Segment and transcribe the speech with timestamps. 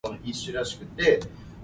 [0.41, 1.19] 哪